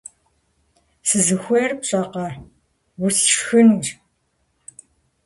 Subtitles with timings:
[1.07, 2.27] -Сызыхуейр пщӏэркъэ:
[3.03, 3.87] усшхынущ.